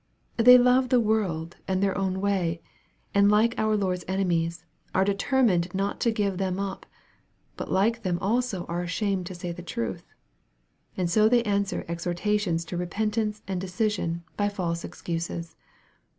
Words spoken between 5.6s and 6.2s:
not to